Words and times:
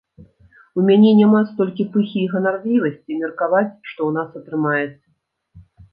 У 0.79 0.85
мяне 0.87 1.09
няма 1.19 1.41
столькі 1.49 1.85
пыхі 1.95 2.19
і 2.23 2.31
ганарлівасці 2.33 3.19
меркаваць, 3.21 3.69
што 3.91 3.99
ў 4.05 4.11
нас 4.17 4.29
атрымаецца. 4.41 5.07